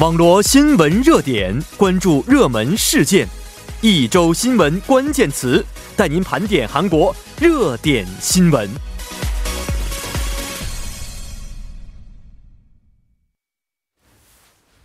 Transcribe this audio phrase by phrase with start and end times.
[0.00, 3.26] 网罗新闻热点，关注热门事件，
[3.80, 5.64] 一周新闻关键词，
[5.96, 8.70] 带您盘点韩国热点新闻。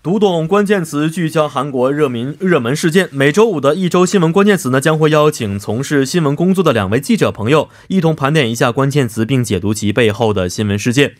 [0.02, 3.07] 读懂关键词，聚焦韩国热门热门事件。
[3.11, 11.14] 每周五的一周新闻关键词呢，将会邀请从事新闻工作的两位记者朋友，一同盘点一下关键词，并解读其背后的新闻事件。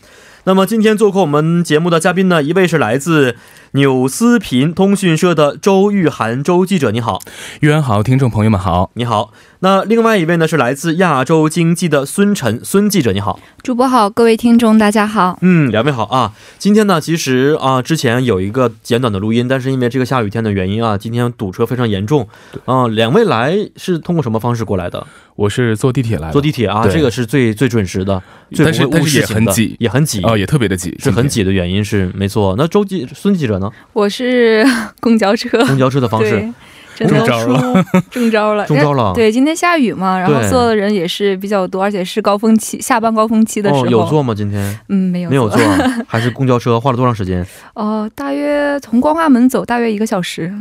[0.46, 3.38] 那么今天做客我们节目的嘉宾呢，一位是来自
[3.72, 7.20] 纽斯频通讯社的周玉涵周记者，你好，
[7.62, 9.32] 玉涵好，听众朋友们好，你好。
[9.63, 15.40] 那另外一位呢是来自亚洲经济的孙晨孙记者，你好，主播好，各位听众大家好。
[15.40, 16.34] 嗯，两位好啊。
[16.59, 22.27] 今天呢，其实啊，之前有一个简短的录音，但是因为这个下雨天的原因啊，今天堵车非常严重
[22.66, 22.90] 啊。
[22.90, 25.07] 两位来是通过什么方式过来的？
[25.38, 28.21] 我是坐地铁来的，坐地铁啊，这个是最最准时的，
[28.57, 32.54] 但是但是也很挤，也很挤啊，也特别的挤，是很挤的原因是没错。
[32.57, 33.71] 那周记孙记者呢？
[33.93, 34.68] 我是
[34.99, 36.54] 公交车，公交车的方式。
[37.10, 39.13] 中招了，中招了，中招了。
[39.13, 43.85] 对，今天下雨嘛，然后坐的人也是比较多，而且是高峰期，下班高峰期的时候。
[43.88, 44.34] 有坐吗？
[44.35, 44.80] 今天？
[44.90, 45.60] 嗯，没有，没有坐，
[46.08, 46.80] 还是公交车？
[46.80, 47.46] 花了多长时间？
[47.74, 50.54] 哦，大约从光化门走大约一个小时。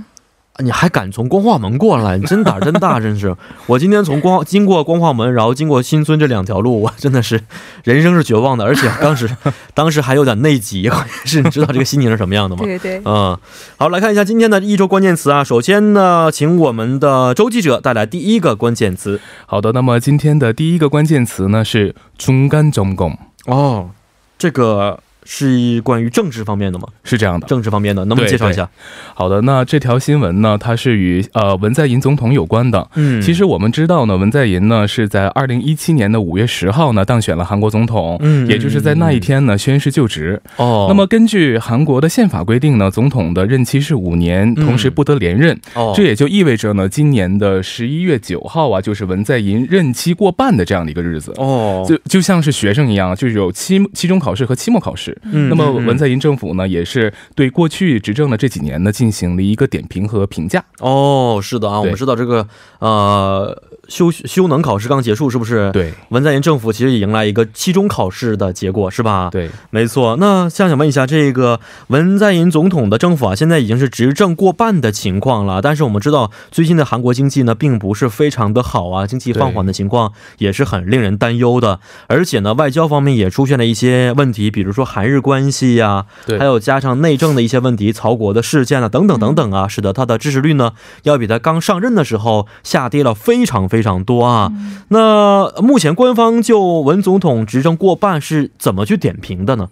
[0.63, 2.17] 你还敢从光化门过来？
[2.17, 3.37] 你 真胆真大，真是！
[3.67, 7.41] 我今天从光经过光化门，然后经过新村这两条路，我真的是
[7.85, 9.29] 人生是绝望的，而且当时
[9.75, 10.91] 当时还有点内急，
[11.25, 12.63] 是你知道这个心情是什么样的吗？
[12.65, 13.37] 对对，嗯，
[13.77, 15.45] 好，来看一下今天的一周关键词啊。
[15.45, 19.21] 首先呢，请我们的周记者带来第一个关键词。
[19.47, 23.91] 好的，那么今天的第一个关键词呢是中干中共哦，
[24.39, 25.01] 这个。
[25.25, 26.89] 是关于政治方面的吗？
[27.05, 28.69] 是这样的，政治方面的，能不能介绍一下？
[29.15, 32.89] 好的，那这条新闻呢，它是与呃文在寅总统有关的。
[32.95, 40.41] 嗯，其实我们知道呢，文在寅呢是在二零一七年的五月十号呢当选了韩国总统，嗯，也就是在那一天呢宣誓就职。
[40.57, 45.59] 哦，那么根据韩国的宪法规定呢，总统的任期是五年，同时不得连任。
[45.75, 51.33] 哦，这也就意味着呢，今年的十一月九号啊，就是文在寅任期过半的这样的一个日子。
[51.37, 55.12] 哦，就就像是学生一样，就是有期期中考试和期末考试。
[55.23, 60.65] 嗯，那么文在寅政府呢，也是对过去执政的这几年呢，进行了一个点评和评价。
[60.79, 62.47] 哦，是的啊，我们知道这个
[62.79, 63.63] 呃。
[63.89, 65.71] 修修能考试刚结束，是不是？
[65.73, 69.29] 对，文在寅政府其实也迎来一个期中考试的结果，是吧？
[69.31, 70.17] 对，没错。
[70.21, 75.61] 那想想问一下，这个文在寅总统的政府啊，现在已经是执政过半的情况了。
[75.61, 81.81] 但是我们知道，最近的韩国经济呢，并不是非常的好啊，经济放缓的情况也是很令人担忧的。
[82.07, 90.73] 而且呢，外交方面也出现了一些问题，比如说韩日关系呀，对，还有加上内政的一些问题，曹国的事件啊，等等等等啊，使得他的支持率呢，
[91.03, 93.72] 要比他刚上任的时候下跌了非常。
[93.73, 94.53] 非常多啊，
[94.89, 99.71] 那目前官方就文总统执政过半是怎么去点评的呢？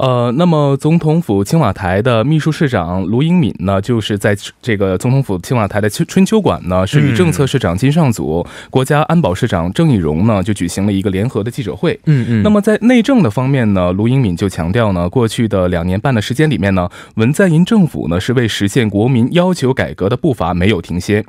[0.00, 12.00] 呃，那么总统府青瓦台的秘书市长卢英敏呢，就是在这个总统府青瓦台的春春秋馆呢，是与政策市长金尚祖、国家安保市长郑义荣呢，就举行了一个联合的记者会。
[12.06, 12.42] 嗯嗯。
[12.42, 21.22] 那么在内政的方面呢，卢英敏就强调呢，过去的两年半的时间里面呢，文在寅政府呢是为实现国民要求改革的步伐没有停歇。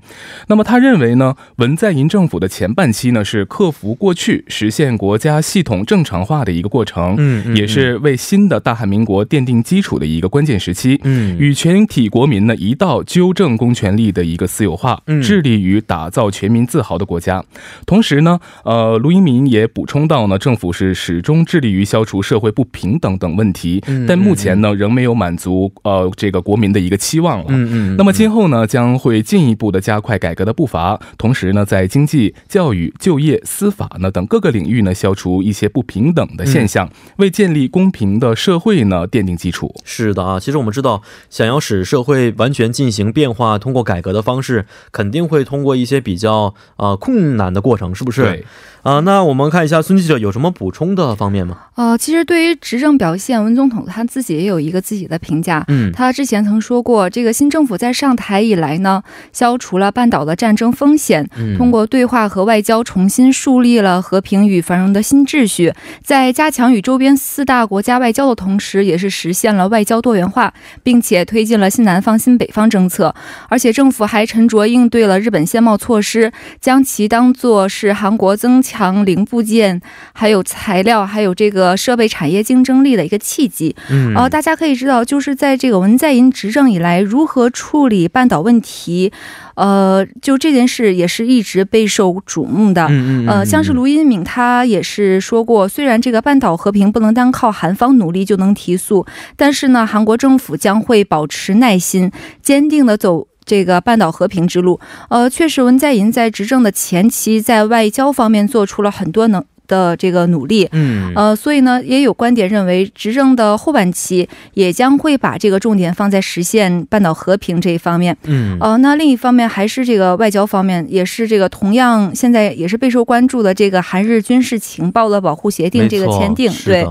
[0.47, 8.60] 那么他认为呢，文在寅政府的前半期呢是克服过去、实现国家系统正常化的一个过程，嗯，也是为新的。
[8.61, 17.43] 大韩民国奠定基础的一个关键时期，嗯，与全体国民呢一道纠正公权力的一个私有化，致力于打造全民自豪的国家。
[17.85, 27.45] 同时呢，呃，卢英民也补充到呢，政府是始终致力于消除社会不平等等问题，但目前呢仍没有满足呃这个国民的一个期望了。
[27.49, 27.95] 嗯嗯。
[27.97, 38.61] 那么今后呢将会进一步的加快改革的步伐，同时呢在经济、教育、就业、司法呢等各个领域呢消除一些不平等的现象，为建立公平的社。
[38.61, 48.21] 会呢奠定基础是的啊，其实我们知道，想要使社会完全进行变化，通过改革的方式，肯定会通过一些比较啊困难的过程，是不是？
[48.21, 48.45] 对。
[48.83, 51.55] 啊，那我们看一下孙记者有什么补充的方面吗？
[51.75, 55.63] 呃，其实对于执政表现，文总统他自己也有一个自己的评价。
[55.67, 61.29] 嗯，他之前曾说过，这个新政府在上台以来呢，消除了半岛的战争风险，
[61.59, 65.71] 通过对话和外交重新树立了和平与繁荣的新秩序，
[66.03, 70.51] 在加强与周边四大国家外交的同时，也是实现了外交多元化，
[70.81, 73.13] 并且推进了新南方、新北方政策。
[73.47, 78.71] 而且政府还沉着应对了日本先贸措施，将其当作是韩国增强。
[78.81, 79.81] 强零部件，
[80.13, 83.75] 还有材料，还有这个设备产业竞争力的一个契机。
[83.89, 89.11] 嗯，呃，大家可以知道，就是在这个文在寅执政以来，如何处理半岛问题。
[89.55, 92.87] 呃，就这件事也是一直备受瞩目的。
[92.89, 93.27] 嗯嗯。
[93.27, 104.79] 呃，像是卢英敏他也是说过，虽然这个半岛和平不能单靠韩方努力就能提速，但是呢，韩国政府将会保持耐心，坚定的走这个半岛和平之路。
[105.09, 109.43] 呃，确实，文在寅在执政的前期，在外交方面做出了很多能。
[109.67, 126.85] 的这个努力，嗯，呃，所以呢，也有观点认为，执政的后半期也将会把这个重点放在实现半岛和平这一方面，嗯，呃，那另一方面还是这个外交方面，也是这个同样现在也是备受关注的这个韩日军事情报的保护协定这个签订，对。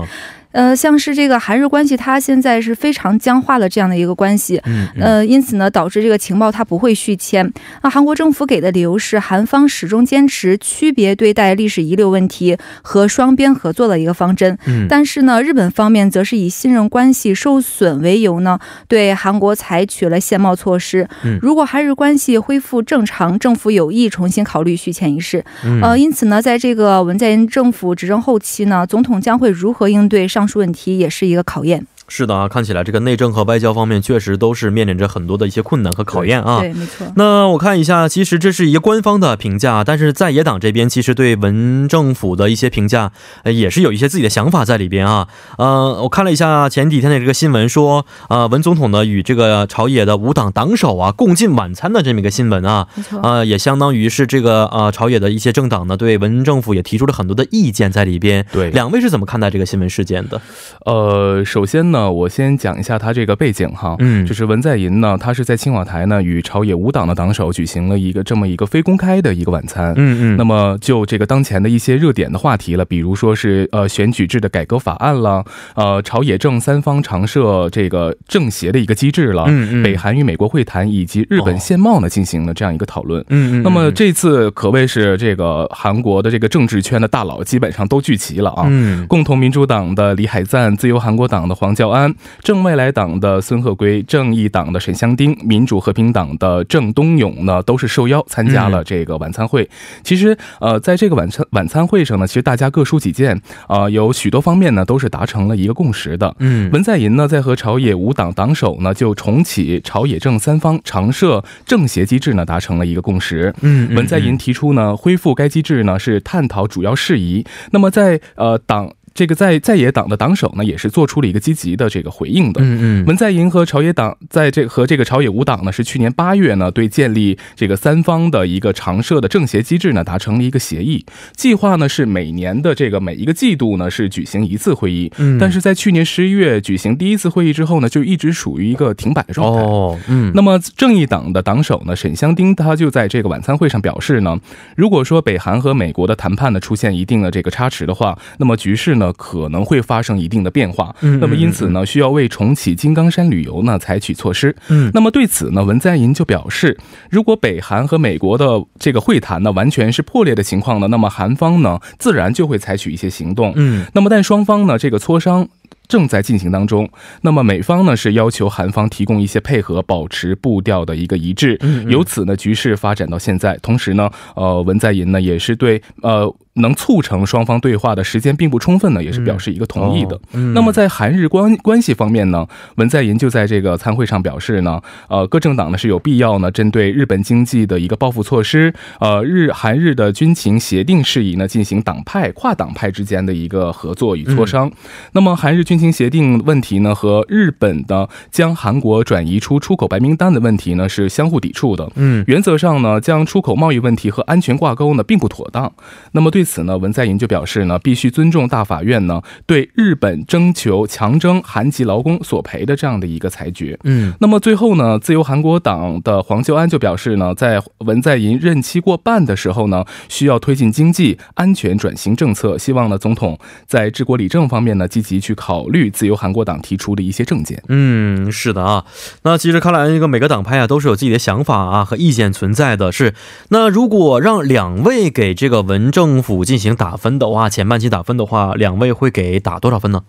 [0.51, 4.61] 呃，像是这个韩日关系，它现在是非常僵化的这样的一个关系，
[4.99, 7.49] 呃，因此呢，导致这个情报它不会续签。
[7.81, 14.57] 那韩国政府给的理由是，韩方始终坚持区别对待历史遗留问题和双边合作的一个方针。
[14.89, 18.59] 但是呢，日本方面则是以信任关系受损为由呢，
[18.89, 21.07] 对韩国采取了限贸措施。
[21.41, 25.43] 如果韩日关系恢复正常，政府有意重新考虑续签一事。
[25.81, 30.40] 呃，因此呢，在这个文在寅政府执政后期呢，总统将会如何应对上？
[30.41, 31.85] 上述问题也是一个考验。
[32.13, 36.59] 是的啊，看起来这个内政和外交方面确实都是面临着很多的一些困难和考验啊。
[36.59, 37.07] 对，没错。
[37.15, 43.13] 那我看一下，其实这是一个官方的评价，但是在野党这边其实对文政府的一些评价，
[43.43, 45.29] 呃，也是有一些自己的想法在里边啊。
[45.57, 52.89] 呃，我看了一下前几天的这个新闻，说呃，文总统呢与这个朝野的五党党首啊共进晚餐的这么一个新闻啊。
[52.93, 53.21] 没错。
[53.23, 58.45] 呃，也相当于是这个呃朝野的一些政党呢对文政府也提出了很多的意见在里边。
[58.51, 60.41] 对，两位是怎么看待这个新闻事件的？
[60.85, 62.00] 呃，首先呢。
[62.09, 75.43] 我先讲一下他这个背景哈，嗯，就是文在寅呢，他是在青瓦台呢与朝野五党的党首举行了一个这么一个非公开的一个晚餐，嗯嗯，那么就这个当前的一些热点的话题了，比如说是呃选举制的改革法案了，
[75.75, 91.90] 呃朝野政三方常设这个政协的一个机制了，嗯嗯，北韩与美国会谈以及日本限贸呢进行了这样一个讨论，嗯嗯，那么这次可谓是这个韩国的这个政治圈的大佬基本上都聚齐了啊，嗯，共同民主党的李海赞，自由韩国党的黄教。
[91.91, 99.69] 安正未来党的孙鹤圭、正义党的沈香丁、民主和平党的郑东勇呢，都是受邀参加了这个晚餐会。
[100.03, 106.35] 其实，呃，在这个晚餐晚餐会上呢，其实大家各抒己见啊，有许多方面呢都是达成了一个共识的。
[106.39, 113.53] 嗯，文在寅呢在和朝野五党党首呢就重启朝野政三方常设政协机制呢达成了一个共识。
[113.61, 117.45] 嗯，文在寅提出呢恢复该机制呢是探讨主要事宜。
[117.71, 118.91] 那么在呃党。
[119.13, 122.61] 这个在在野党的党首呢，也是做出了一个积极的这个回应的。
[122.61, 131.05] 嗯嗯，文在寅和朝野党在这和这个朝野五党呢，是去年八月呢，对建立这个三方的一个常设的政协机制呢，达成了一个协议。
[131.35, 135.11] 计划呢是每年的这个每一个季度呢是举行一次会议。
[135.17, 139.61] 嗯，但是在去年十一月举行第一次会议之后呢，就一直属于一个停摆的状态。
[139.61, 140.31] 哦，嗯。
[140.33, 144.39] 那么正义党的党首呢，沈香丁他就在这个晚餐会上表示呢，
[144.77, 149.00] 如果说北韩和美国的谈判呢出现一定的这个差池的话，那么局势呢。
[149.01, 154.55] 呢可能会发生一定的变化，那么因此呢，需要为重启金刚山旅游呢采取措施。
[154.69, 156.77] 嗯，那么对此呢，文在寅就表示，
[157.09, 158.45] 如果北韩和美国的
[158.77, 163.51] 这个会谈呢完全是破裂的情况呢，那么韩方呢自然就会采取一些行动。
[163.55, 165.49] 嗯，那么但双方呢这个磋商。
[165.87, 166.89] 正在进行当中。
[167.21, 171.59] 那么美方呢是要求韩方提供一些配合，保持步调的一个一致。
[171.89, 173.57] 由此呢，局势发展到现在。
[173.61, 180.19] 同时呢，呃，文在寅呢也是对呃能促成双方对话的时间并不充分呢，也是表示一个同意的。
[180.53, 182.45] 那么在韩日关关系方面呢，
[182.75, 194.69] 文在寅就在这个参会上表示呢，呃，各政党呢是有必要呢针对日本经济的一个报复措施，呃，日韩日的军情协定事宜呢进行党派跨党派之间的一个合作与磋商。
[195.13, 201.89] 那么韩日军情协定问题呢，和日本的将韩国转移出出口白名单的问题呢，是相互抵触的。
[201.95, 205.71] 嗯，原则上呢，将出口贸易问题和安全挂钩呢，并不妥当。
[206.11, 213.79] 那么对此呢，文在寅就表示呢，必须尊重大法院呢对日本征求强征韩籍劳工索赔的这样的一个裁决。
[213.85, 225.61] 嗯，那么最后呢，自由韩国党的黄秀安就表示呢，在文在寅任期过半的时候呢，需要推进经济安全转型政策，希望呢，总统在治国理政方面呢，积极去考。
[225.71, 228.83] 虑自由韩国党提出的一些政见，嗯，是的啊。
[229.23, 232.91] 那其实看来，这个每个党派啊都是有自己的想法啊和意见存在的。
[232.91, 233.13] 是，
[233.49, 240.03] 那如果让两位给这个文政府进行打分的话，前半期打分的话，两位会给打多少分呢？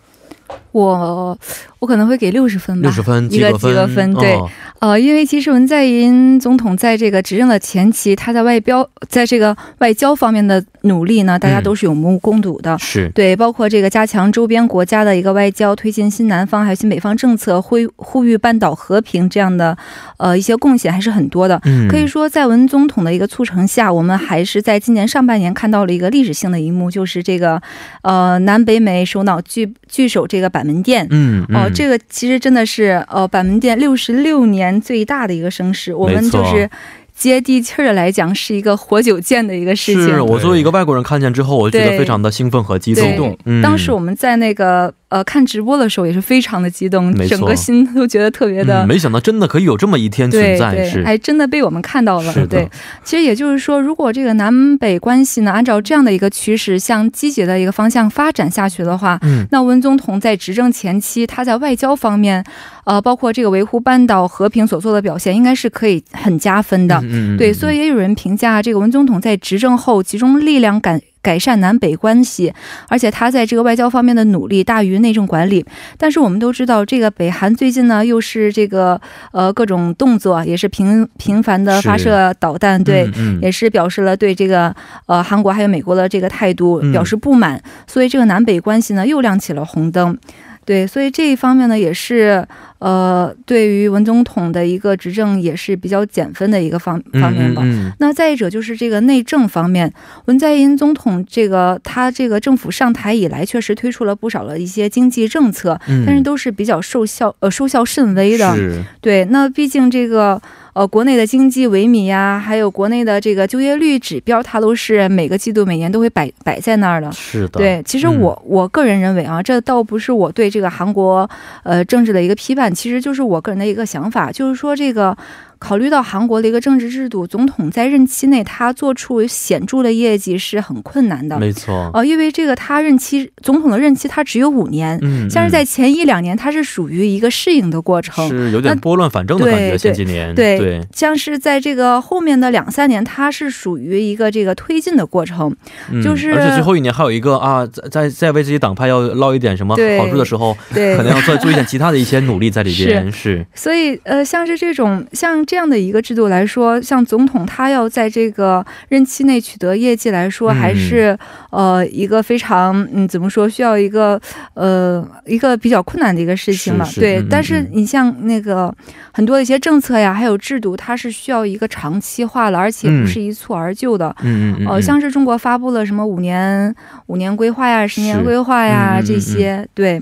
[0.73, 1.39] 我
[1.79, 4.39] 我可能会给六十分吧，六十分一个及格分，对，
[4.81, 13.09] 呃，因为其实文在寅总统在这个执政的前期，他在外交在这个外交方面的努力呢，大家都是有目共睹的，是。
[13.15, 19.77] 对，包括这个加强周边国家的一个外交，推进新南方还有新北方政策，呼呼吁半岛和平这样的
[20.17, 27.61] 呃一些贡献还是很多的，嗯，可以说在文总统的一个促成下，我们还是在今年上半年看到了一个历史性的一幕，就是这个
[28.03, 36.71] 呃南北美首脑聚聚首这个板门店，嗯，哦，这个其实真的是呃板门店六十六年最大的一个声势，我们就是
[37.17, 40.07] 接地气儿的来讲，是一个活久见的一个事情。
[40.07, 43.37] 是我作为一个外国人看见之后，我就觉得非常的兴奋和激动。
[43.61, 44.95] 当时我们在那个。
[45.13, 48.87] 呃，看直播的时候也是非常的激动，整个心都觉得特别的。
[48.87, 52.33] 没想到真的可以有这么一天存在，是还真的被我们看到了。
[52.47, 52.67] 对，
[53.05, 62.43] 其实也就是说，如果这个南北关系呢，按照这样的一个趋势向积极的一个方向发展下去的话，嗯，那文总统在执政前期，他在外交方面，
[62.85, 66.99] 呃，包括这个维护半岛和平所做的表现，应该是可以很加分的。
[67.03, 72.53] 嗯，对，所以也有人评价这个文总统在执政后集中力量改改善南北关系，
[72.89, 75.03] 而且他在这个外交方面的努力大于。
[75.03, 75.67] 内政管理，
[75.99, 79.01] 但是我们都知道，这个北韩最近呢，又是这个
[79.33, 83.11] 呃各种动作，也是频频繁的发射导弹，对，
[83.41, 84.73] 也是表示了对这个
[85.07, 90.17] 呃韩国还有美国的这个态度表示不满，所以这个南北关系呢又亮起了红灯。
[90.65, 92.47] 对，所以这一方面呢，也是
[92.79, 97.63] 呃，对于文总统的一个执政也是比较减分的一个方方面吧。
[97.99, 99.93] 那再者就是这个内政方面，
[100.27, 108.57] 文在寅总统这个他这个政府上台以来，确实推出了不少的一些经济政策，但是都是比较受效呃收效甚微的。
[109.01, 110.41] 对，那毕竟这个。
[110.75, 117.13] 呃，国内的经济萎靡呀，还有国内的这个就业率指标，它都是每个季度、每年都会摆摆在那儿的。
[117.13, 121.29] 是的，对，其实我我个人认为啊，这倒不是我对这个韩国
[121.63, 125.17] 呃政治的一个批判，其实就是我个人的一个想法，就是说这个。
[125.63, 131.39] 考虑到韩国的一个政治制度，总统在任期内他做出显著的业绩是很困难的。
[131.39, 139.79] 没错，呃，因为这个他任期总统的任期他只有五年，嗯，像是在前一两年他是属于一个适应的过程，是有点拨乱反正的感觉。
[139.79, 145.55] 前几年，对对，像是在这个后面的两三年，他是属于一个这个推进的过程，
[146.03, 153.11] 就是而且最后一年还有一个啊，在在在为自己党派要捞一点什么好处的时候，对，可能要再做一点其他的一些努力在里边。
[153.13, 155.47] 是，所以呃，像是这种像。
[155.53, 161.15] 这样的一个制度来说，像总统他要在这个任期内取得业绩来说，还是
[161.51, 164.19] 呃一个非常嗯怎么说，需要一个
[164.55, 166.89] 呃一个比较困难的一个事情了。
[166.95, 168.75] 对，但是你像那个
[169.13, 174.17] 很多的一些政策呀，还有制度，它是需要一个长期化的，而且不是一蹴而就的。
[174.23, 174.67] 嗯嗯。
[174.67, 176.75] 呃，像是中国发布了什么五年
[177.09, 180.01] 五年规划呀、十年规划呀这些，对。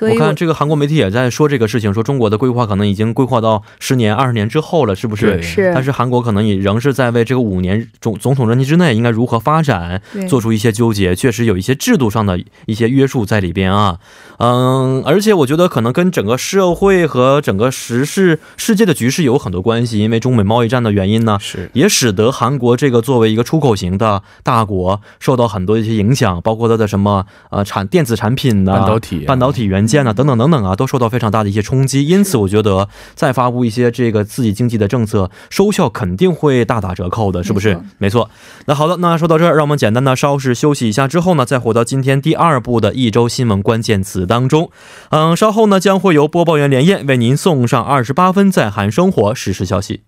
[0.00, 5.42] 我看这个韩国媒体也在说这个事情，说中国的规划可能已经规划到十年、二十年之后了，是不是？
[5.42, 5.70] 是。
[5.74, 13.98] 但是韩国可能也仍是在为这个五年总总统任期之内应该如何发展做出一些纠结，确实有一些制度上的一些约束在里边啊。
[14.38, 29.92] 嗯，而且我觉得可能跟整个社会和整个时事世界的局势有很多关系，因为中美贸易战的原因呢，是也使得韩国这个作为一个出口型的大国受到很多一些影响，包括它的什么呃产电子产品呢，半导体、半导体元。
[29.92, 37.78] 件啊，等等等等啊，都受到非常大的一些冲击，因此我觉得再发布一些这个刺激经济的政策，收效肯定会大打折扣的，是不是？
[37.98, 38.30] 没错。
[38.64, 44.70] 那好的，那说到这儿，让我们简单的稍事休息一下，之后呢，再回到今天第二部的一周新闻关键词当中。
[45.10, 50.02] 嗯，稍后呢，将会由播报员连燕为您送上二十八分在韩生活实时消息。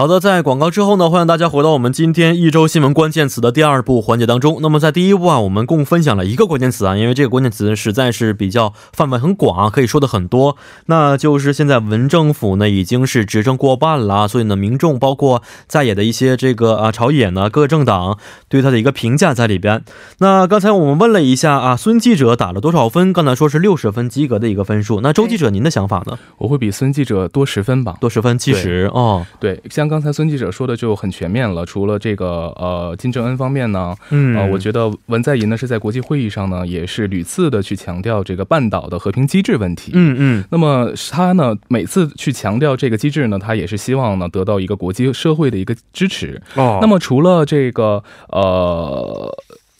[0.00, 4.60] 好的，在广告之后呢，欢迎大家回到我们今天一周新闻关键词的第二部环节当中。
[4.62, 10.56] 那么在第一步啊，我们共分享了一个关键词啊，因为这个关键词实在是比较范围很广，可以说的很多。
[10.86, 19.82] 那就是现在文政府呢已经是执政过半了，所以呢，民众包括在野的一些这个啊朝野呢各个政党对他的一个评价在里边。
[20.18, 23.12] 那刚才我们问了一下啊，孙记者打了多少分？
[23.12, 25.00] 刚才说是六十分及格的一个分数。
[25.00, 26.16] 那周记者您的想法呢？
[26.36, 29.26] 我会比孙记者多十分吧，多十分，七十哦。
[29.40, 29.87] 对，像。
[29.88, 46.40] 刚才孙记者说的就很全面了，除了这个呃金正恩方面呢，嗯，呃，我觉得文在寅呢是在国际会议上呢也是屡次的去强调这个半岛的和平机制问题，嗯嗯，那么他呢每次去强调这个机制呢，他也是希望呢得到一个国际社会的一个支持。
[46.54, 49.34] 哦，那么除了这个呃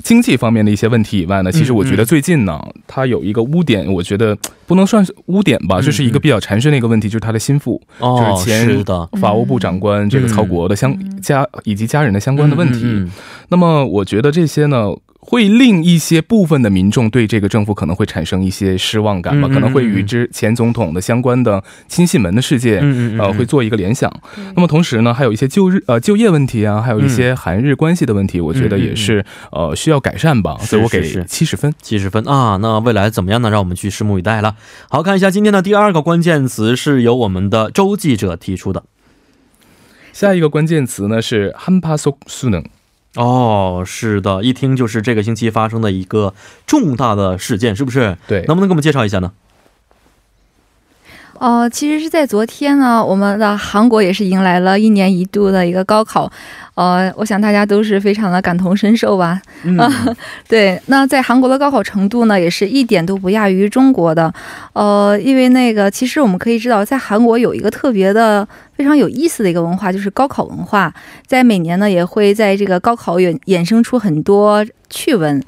[0.09, 4.35] 经济方面的一些问题以外呢，其实我觉得最近呢，他有一个污点，我觉得。
[4.69, 8.85] 不能算是污点吧，就是一个比较缠身的一个问题，就是他的心腹，就是前
[9.19, 12.85] 法务部长官这个曹国的相家以及家人的相关的问题。
[13.51, 14.89] 那么，我觉得这些呢，
[15.21, 22.83] 会令一些部分的民众对这个政府可能会产生一些失望感吧，可能会与之前总统的相关的亲信门的事件，
[23.19, 24.13] 呃，会做一个联想。
[24.55, 30.57] 那么，同时呢，还有一些就日呃就业问题啊，还有一些韩日关系的问题，我觉得也是呃需要改善吧。
[30.61, 32.59] 所以我给是七十分，七十分啊。
[32.61, 33.49] 那未来怎么样呢？
[33.49, 34.57] 让我们去拭目以待了。
[34.91, 38.85] 好看一下今天的第二个关键词是由我们的周记者提出的，
[40.13, 42.63] 下一个关键词呢是汉帕苏苏能。
[43.19, 46.35] 哦，是的，一听就是这个星期发生的一个
[46.67, 48.17] 重大的事件，是不是？
[48.29, 49.33] 对，能不能给我们介绍一下呢？
[51.39, 56.31] 哦，其实是在昨天呢，我们的韩国也是迎来了一年一度的一个高考。
[56.75, 59.41] 呃，我想大家都是非常的感同身受吧。
[59.63, 59.79] 嗯，
[60.49, 60.81] 对。
[60.87, 64.33] 那在韩国的高考程度呢，也是一点都不亚于中国的。
[64.73, 70.93] 呃，因为那个，其实我们可以知道，在韩国有一个特别的、非常有意思的一个文化，就是高考文化。
[71.25, 75.41] 在每年呢，也会在这个高考衍衍生出很多趣闻。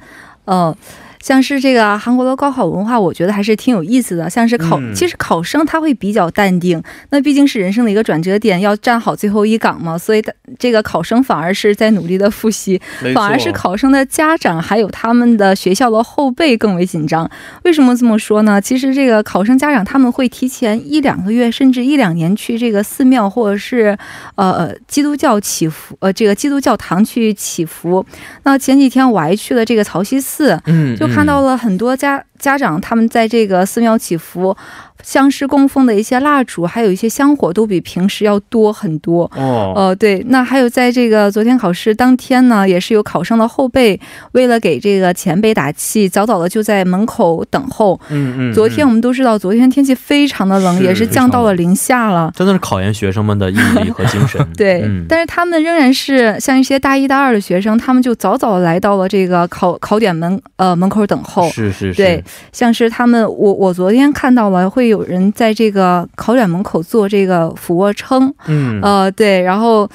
[0.44, 0.72] 嗯。
[1.20, 4.28] 像是这个韩国的高考文化，我觉得还是挺有意思的。
[4.28, 9.98] 像是考，其实考生他会比较淡定，那毕竟是人生的一个转折点，要站好最后一岗嘛。
[9.98, 10.22] 所以，
[10.58, 12.80] 这个考生反而是在努力的复习，
[13.14, 17.30] 反而是考生的家长还有他们的学校的后辈更为紧张。
[17.64, 18.58] 为什么这么说呢？
[18.58, 23.96] 其实这个考生家长他们会提前一两个月，甚至一两年去这个寺庙或者是
[24.36, 28.02] 呃基督教祈福，呃这个基督教堂去祈福。
[28.44, 31.09] 那前几天我还去了这个曹溪寺，嗯，就。
[31.14, 34.56] 看到了很多家家长，他们在这个寺庙祈福。
[35.02, 39.30] 像是供奉的一些蜡烛，还有一些香火，都比平时要多很多。
[39.36, 43.98] 哦，呃，对，那还有在这个昨天考试当天呢，也是有考生的后辈，
[44.32, 47.98] 为了给这个前辈打气，早早的就在门口等候。
[48.10, 48.52] 嗯嗯。
[48.52, 52.30] 昨天我们都知道，昨天天气非常的冷，也是降到了零下了。
[52.34, 54.44] 真的是考验学生们的毅力和精神。
[54.56, 61.48] 对，但是他们仍然是像一些大一、大二的学生，他们就早早来到了这个考考点门呃门口等候。
[61.48, 61.94] 是是是。
[61.94, 64.89] 对，像是他们，我我昨天看到了会。
[64.90, 69.88] 有人在这个考点门口做这个俯卧撑，嗯，呃，对，然后。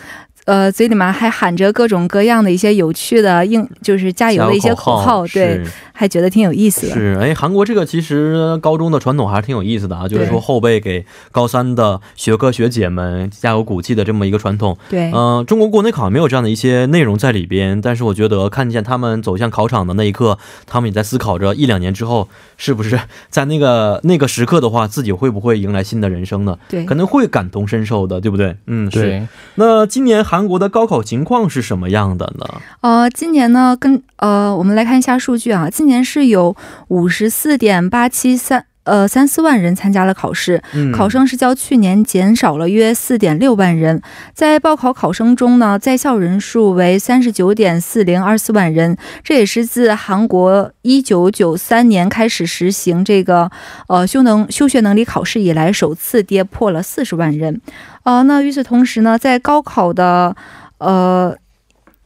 [0.46, 5.62] 呃，嘴里面还喊着各种各样的一些有趣的应，就是加油的一些口号，对，
[5.92, 6.94] 还觉得挺有意思的。
[6.94, 14.78] 是，哎，韩国这个其实高中的传统还是挺有意思的啊，就是说后辈给高三的学哥学姐们加油鼓气的这么一个传统。
[14.88, 20.38] 对，嗯，中国国内考没有这样的一些内容在里边，但是我觉得看见他们走向考场的那一刻，
[20.68, 23.00] 他们也在思考着一两年之后是不是
[23.32, 26.56] 在那个 那个时刻的话，自己会不会迎来新的人生呢？
[26.70, 28.56] 对，可能会感同身受的，对不对？
[28.68, 29.28] 嗯，是。
[29.56, 32.46] 那今年韩国的高考情况是什么样的呢？
[32.82, 35.70] 呃，今年呢，跟呃，我们来看一下数据啊。
[35.70, 36.54] 今年是有
[36.90, 44.02] 五十四点八七三呃三四万人参加了考试，考生是较去年减少了约四点六万人。
[44.34, 53.52] 在报考考生中呢，在校人数为三十九点四零二四万人，这也是自韩国一九九三年开始实行这个
[53.88, 57.60] 呃修能修学能力考试以来，首次跌破了四十万人。
[58.04, 60.36] 呃，那与此同时呢，在高考的，
[60.78, 61.36] 呃，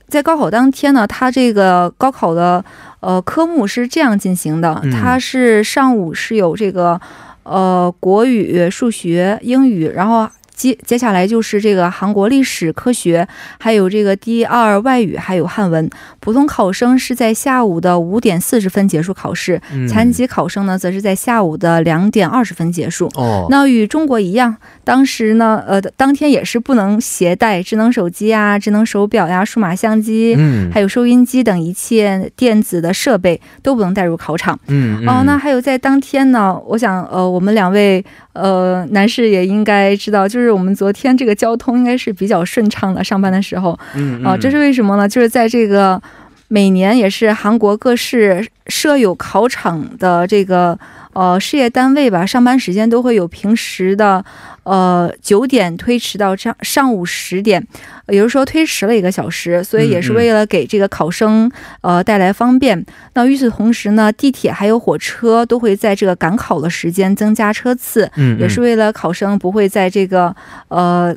[0.08, 2.64] 在高考当天呢，他这个高考的
[3.00, 7.00] 呃科目是这样进行的，它是上午是有这个
[7.44, 10.30] 呃国语、数学、英语，然后。
[10.60, 13.26] 接接下来就是这个韩国历史科学，
[13.58, 15.90] 还有这个第二外语，还有汉文。
[16.20, 23.10] 普通考生是在下午的五点四十分结束考试，残疾考生呢，则是在下午的两点二十分结束。
[23.16, 34.60] 哦，那与中国一样，当时呢，呃，当天也是不能携带智能手机啊、智能手表呀、数码相机，嗯，还有收音机等一切电子的设备都不能带入考场。
[34.68, 38.04] 嗯，哦，那还有在当天呢，我想，呃，我们两位。
[38.32, 43.04] 呃，男士也应该知道，就是我们昨天这个交通应该是比较顺畅的。
[43.04, 45.08] 上班的时候，嗯，啊，这是为什么呢？
[45.08, 46.02] 就是在这个
[46.48, 50.78] 每年也是韩国各市设有考场的这个。
[51.12, 54.24] 呃，事业单位吧，上班时间都会有平时的，
[54.70, 57.66] 呃，九点推迟到上上午十点，
[58.08, 61.52] 也就是说推迟了一个小时，所以也是为了给这个考生
[61.82, 62.86] 呃带来方便。
[63.16, 70.36] 那与此同时呢，地铁还有火车都会在这个赶考的时间增加车次，也是为了考生不会在这个
[70.68, 71.16] 呃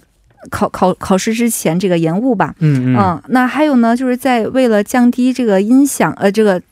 [0.51, 2.55] 考考考试之前这个延误吧。
[2.61, 3.23] 嗯嗯。
[3.29, 6.63] 那还有呢，就是在为了降低这个音响呃这个。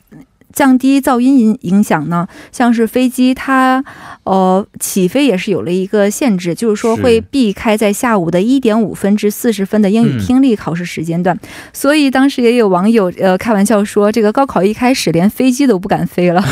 [0.53, 3.85] 降低噪音影影响呢，像是飞机它
[4.25, 11.39] 呃起飞也是有了一个限制，就是说会避开在下午的一点五分至四十分的英语听力考试时间段。
[11.73, 16.43] 所以当时也有网友呃开玩笑说，这个高考一开始连飞机都不敢飞了。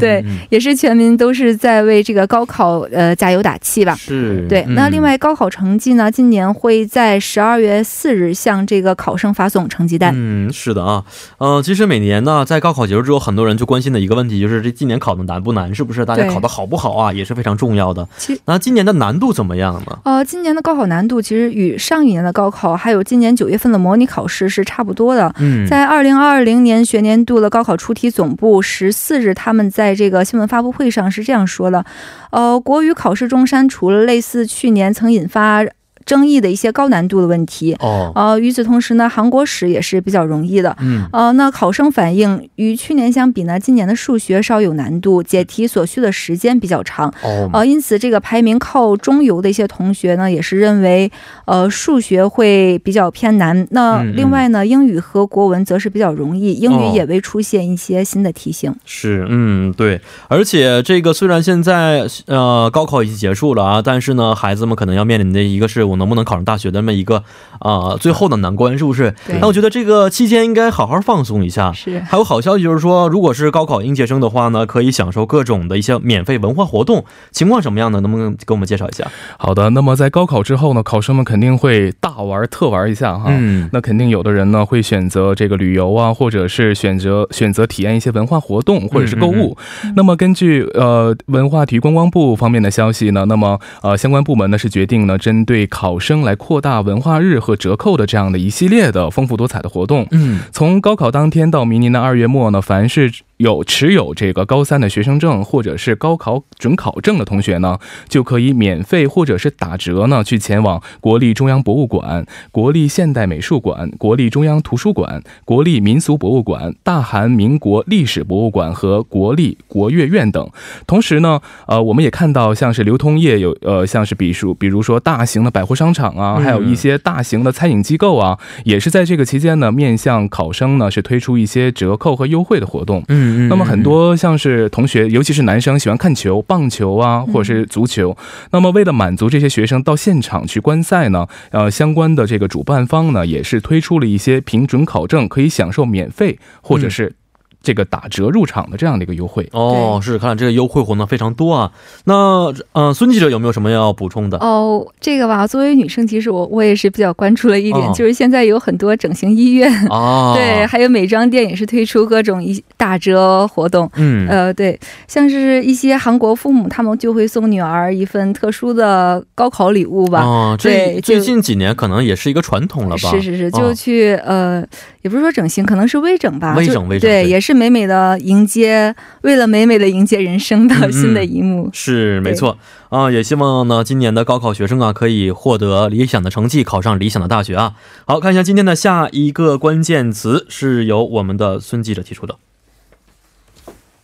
[0.00, 3.94] 对，也是全民都是在为这个高考呃加油打气吧。
[3.94, 4.64] 是，对。
[4.68, 10.12] 那另外高考成绩呢，今年会在十二月四日向这个考生发送成绩单。
[10.14, 11.04] 嗯，是的啊，
[11.38, 15.74] 呃，其实每年呢，在高考结束之后，很多人就关心的一个问题就是，这今年考的难不难？
[15.74, 17.12] 是不是大家考的好不好啊？
[17.12, 18.06] 也是非常重要的。
[18.44, 19.98] 那今年的难度怎么样呢？
[20.04, 25.34] 呃，今年的高考难度其实与上一年的高考，还有今年九月份的模拟考试是差不多的。
[25.38, 31.84] 嗯，在二零二零年学年度的高考出题总部十四日，他们在这个新闻发布会上是这样说的：，
[32.30, 35.64] 呃，国语考试中删除了类似去年曾引发。
[36.04, 37.74] 争议的一些高难度的问题。
[37.80, 51.10] 哦，呃，与此同时呢，韩国史也是比较容易的，嗯，呃，那考生反映与去年相比呢，今年的数学稍有难度，解题所需的时间比较长，哦，呃，因此这个排名靠中游的一些同学呢，也是认为，
[51.46, 53.66] 呃，数学会比较偏难。
[53.70, 58.74] 那另外呢，英语和国文则是比较容易，英语也未出现一些新的题型。
[58.84, 65.93] 是，嗯，对，而且这个虽然现在呃高考已经结束了啊，但是呢，孩子们可能要面临的一个是。
[65.96, 67.22] 能不能考上大学的那么一个
[67.58, 69.14] 啊最后的难关是不是？
[69.40, 71.72] 那我觉得这个期间应该好好放松一下。
[71.72, 72.00] 是。
[72.00, 77.04] 还有好消息就是说，如果是高考应届生的话呢，可以享受各种的一些免费文化活动。
[77.30, 78.00] 情况什么样的？
[78.00, 79.06] 能不能给我们介绍一下？
[79.38, 79.70] 好的。
[79.70, 83.26] 那么在高考之后呢，考生们肯定会大玩特玩一下哈。
[83.28, 83.68] 嗯。
[83.72, 89.56] 那肯定有的人呢会选择这个旅游啊，或者是选择选择体验一些文化活动，或者是购物。
[89.96, 100.06] 那么根据呃文化体育观光部方面的消息呢，那么呃相关部门呢是决定呢针对考考生来扩大文化日和折扣的这样的一系列的丰富多彩的活动。
[100.12, 103.12] 嗯，从高考当天到明年的二月末呢，凡是。
[103.38, 120.48] 有持有这个高三的学生证或者是高考准考证的同学呢，就可以免费或者是打折呢，去前往国立中央博物馆、国立现代美术馆、国立中央图书馆、国立民俗博物馆、大韩民国历史博物馆和国立国乐院等。
[120.86, 133.02] 同时呢，呃，我们也看到像是流通业有呃，像是比如比如说大型的百货商场啊，还有一些大型的餐饮机构啊，也是在这个期间呢，面向考生呢是推出一些折扣和优惠的活动。
[133.08, 133.23] 嗯。
[133.48, 138.16] 那么很多像是同学，尤其是男生喜欢看球、棒球啊，或者是足球。
[138.50, 147.14] 那么为了满足这些学生到现场去观赛呢，呃，相关的这个主办方呢，也是推出了一些凭准考证可以享受免费或者是。
[147.64, 151.72] 这个打折入场的这样的一个优惠哦，是看来这个优惠活动非常多啊。
[152.04, 154.36] 那呃，孙记者有没有什么要补充的？
[154.38, 163.90] 哦，这个吧，作为女生，其实我我也是比较关注了一点，就是现在有很多整形医院哦， 对，还有美妆店也是推出各种一打折活动。
[163.96, 170.22] 嗯，呃，对，像是一些韩国父母，他们就会送女儿一份特殊的高考礼物吧。
[170.22, 173.10] 哦，这最近几年可能也是一个传统了吧？
[173.10, 174.62] 是是是，就去呃，
[175.04, 176.54] 也不是说整形，可能是微整吧。
[176.56, 177.54] 微整微整，对，也是。
[177.54, 183.10] 美美的迎接，为了美美的迎接人生的新的一幕，是没错啊！
[183.10, 187.74] 也希望呢，今年的高考学生啊，可以获得理想的成绩，考上理想的大学啊！
[188.06, 192.36] 好看一下今天的下一个关键词，是由我们的孙记者提出的。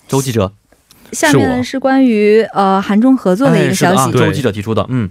[0.07, 0.53] 周记者，
[1.11, 5.11] 下面是关于呃韩中合作的一个消息，周记者提出的，嗯。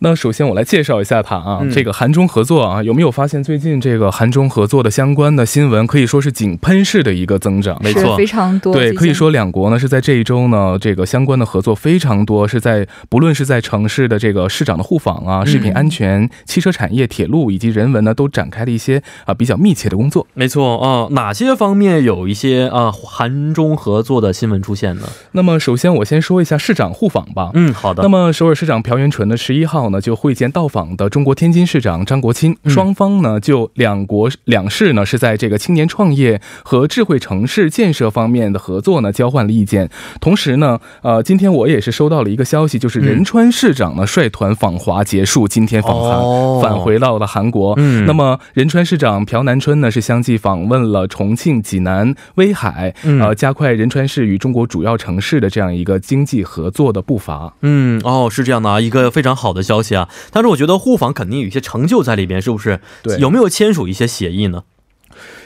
[0.00, 7.80] 那首先我来介绍一下它啊，这个韩中合作啊，有没有发现最近这个韩中合作的相关的新闻可以说是井喷式的一个增长？
[7.82, 8.74] 没错，非常多。
[8.74, 20.26] 对，可以说两国呢是在这一周呢，这个相关的合作非常多，是在不论是在城市的这个市长的互访啊，食品安全、汽车产业、铁路以及人文呢，都展开了一些啊比较密切的工作。
[20.34, 25.08] 没错啊，哪些方面有一些啊韩中合作的新闻出现呢？
[25.32, 27.50] 那么首先我先说一下市长互访吧。
[27.54, 28.02] 嗯，好的。
[28.02, 29.84] 那么首尔市长朴元淳呢，十一号。
[30.00, 39.90] 就会见到访的中国天津市长张国清，双方呢就两国两市呢是在这个青年创业和智慧城市建设方面的合作呢交换了意见。
[40.20, 47.74] 同时呢，呃，今天我也是收到了一个消息，就是仁川市长呢率团访华结束今天访韩，返回到了韩国。
[48.06, 57.54] 那么仁川市长朴南春呢是相继访问了重庆、济南、威海，呃，加快仁川市与中国主要城市的这样一个经济合作的步伐。
[57.62, 59.94] 嗯，哦，是这样的啊，一个非常好的消息。
[59.94, 62.80] 啊，但是我觉得互访肯定有一些成就在里边，是不是？
[63.02, 64.64] 对，有没有签署一些协议呢？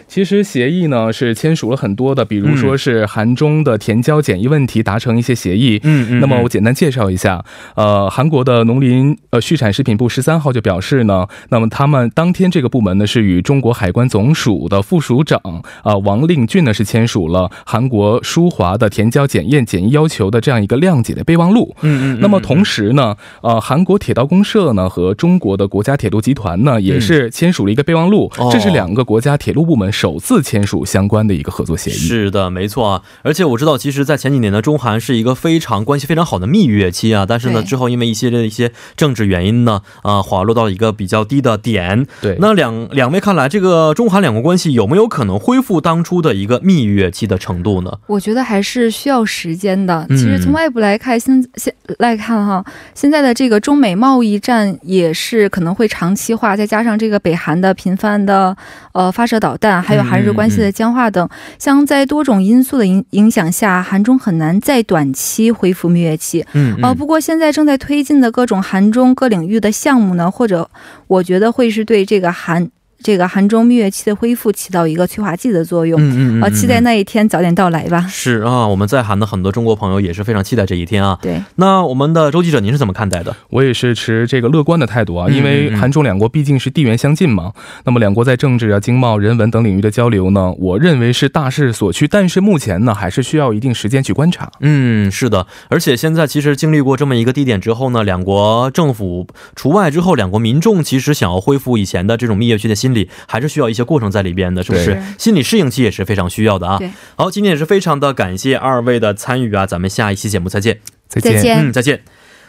[0.09, 5.79] 其实协议呢是签署了很多的，比如说是韩中的填交检疫问题达成一些协议。
[5.85, 6.21] 嗯嗯。
[6.21, 7.45] 那么我简单介绍一下，
[7.75, 15.39] 呃，韩国的农林呃畜产食品部十三号就表示呢，那么他们当天这个部门呢是与中国海关总署的副署长
[15.83, 21.77] 啊王令俊呢是签署了韩国舒华的填交检验检疫要求的这样一个谅解的备忘录。
[21.83, 22.19] 嗯嗯。
[22.21, 31.95] 那么同时呢，呃，韩国铁道公社呢和中国的国家铁路集团呢也是签署了一个备忘录，这是两个国家铁路部门首次签署相关的一个合作协议。
[31.95, 33.03] 是的，没错啊。
[33.23, 37.27] 而且我知道，其实，在前几年呢，中韩是一个非常关系非常好的蜜月期啊。
[37.29, 42.07] 但是呢，之后因为一系列的一些政治原因呢，啊，滑落到一个比较低的点。
[42.21, 42.37] 对。
[42.39, 47.99] 那两两位看来，这个中韩两国关系有没有可能恢复当初的一个蜜月期的程度呢？
[48.07, 50.07] 我觉得还是需要时间的。
[50.11, 58.57] 其实从外部来看，现现来看哈，现在的这个中美贸易战也是可能会长期化，再加上这个北韩的频繁的
[58.93, 61.27] 呃发射导弹，还有韩日关系的僵化等，
[61.59, 66.45] 像在多种因素的影影响下，韩中很难在短期恢复蜜月期。
[66.53, 70.71] 嗯，呃，不过现在正在推进的各种韩中各领域的项目呢，或者
[71.07, 72.71] 我觉得会是对这个韩。
[73.03, 78.05] 这个韩中蜜月期的恢复起到一个催化剂的作用，嗯嗯啊，期待那一天早点到来吧。
[78.09, 81.19] 是啊，我们在韩的很多中国朋友也是非常期待这一天啊。
[81.23, 83.35] 对，那我们的周记者，您是怎么看待的？
[83.51, 87.53] 我也是持这个乐观的态度啊，因为韩中两国毕竟是地缘相近嘛。
[87.85, 92.09] 那么两国在政治啊、经贸、人文等领域的交流呢，我认为是大势所趋。
[92.09, 94.51] 但是目前呢，还是需要一定时间去观察。
[94.61, 103.69] 嗯，是的，而且现在其实经历过这么一个地点之后呢，两国政府除外之后，两国民众其实想要恢复以前的这种蜜月期的心理，还是需要。
[103.69, 104.99] 一些过程在里边的，是不是？
[105.19, 106.81] 心理适应期也是非常需要的啊。
[107.17, 112.01] 好，今天也是非常的感谢二位的参与啊，咱们下一期节目再见，再见，嗯，再见。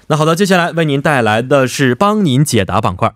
[0.08, 3.14] 那好的，接下来为您带来的是帮您解答板块。